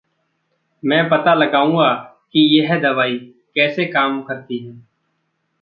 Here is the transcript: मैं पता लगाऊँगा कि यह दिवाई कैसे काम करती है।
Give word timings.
मैं 0.85 1.09
पता 1.09 1.33
लगाऊँगा 1.33 1.93
कि 2.33 2.59
यह 2.59 2.79
दिवाई 2.79 3.17
कैसे 3.55 3.85
काम 3.85 4.21
करती 4.21 4.57
है। 4.57 4.91